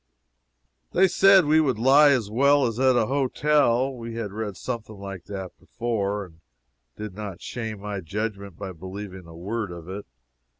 [0.93, 4.01] They said we would lie as well as at a hotel.
[4.03, 6.39] I had read something like that before, and
[6.95, 10.07] did not shame my judgment by believing a word of it.